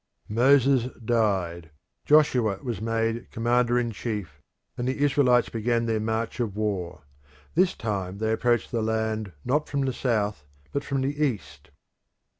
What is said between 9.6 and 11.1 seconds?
from the south but from